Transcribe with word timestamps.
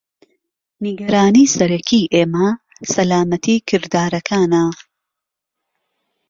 نیگەرانی 0.85 1.45
سەرەکی 1.55 2.09
ئێمە 2.13 2.49
سەلامەتی 2.93 3.57
کردارەکانە. 3.67 4.63